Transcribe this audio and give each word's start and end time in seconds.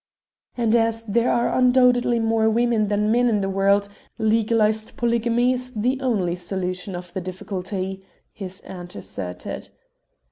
"And 0.57 0.75
as 0.75 1.03
there 1.03 1.29
are 1.29 1.49
undoubtedly 1.55 2.17
more 2.19 2.49
women 2.49 2.87
than 2.87 3.11
men 3.11 3.29
in 3.29 3.41
the 3.41 3.49
world, 3.51 3.87
legalized 4.17 4.97
polygamy 4.97 5.53
is 5.53 5.71
the 5.73 6.01
only 6.01 6.33
solution 6.33 6.95
of 6.95 7.13
the 7.13 7.21
difficulty," 7.21 8.03
his 8.33 8.61
aunt 8.61 8.95
asserted. 8.95 9.69